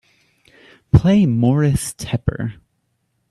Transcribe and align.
Play 0.91 1.27
Moris 1.27 1.93
Tepper 1.93 2.55